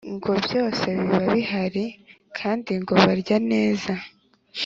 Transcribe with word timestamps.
Ngo 0.15 0.31
byose 0.45 0.85
biba 0.97 1.21
bihari 1.33 1.85
kandi 2.37 2.71
ngo 2.81 2.91
banarya 3.01 3.37
neza. 3.51 3.93